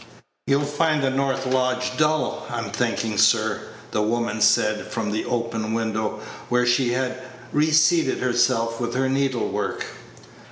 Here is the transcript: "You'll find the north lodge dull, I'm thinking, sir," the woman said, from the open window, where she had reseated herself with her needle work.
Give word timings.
"You'll 0.47 0.65
find 0.65 1.03
the 1.03 1.11
north 1.11 1.45
lodge 1.45 1.95
dull, 1.95 2.47
I'm 2.49 2.71
thinking, 2.71 3.19
sir," 3.19 3.61
the 3.91 4.01
woman 4.01 4.41
said, 4.41 4.87
from 4.87 5.11
the 5.11 5.25
open 5.25 5.75
window, 5.75 6.21
where 6.49 6.65
she 6.65 6.93
had 6.93 7.21
reseated 7.51 8.17
herself 8.17 8.81
with 8.81 8.95
her 8.95 9.07
needle 9.09 9.49
work. 9.49 9.85